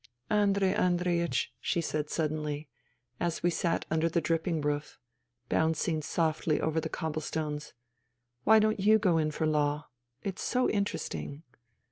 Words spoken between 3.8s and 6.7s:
under the dripping roof, bouncing softly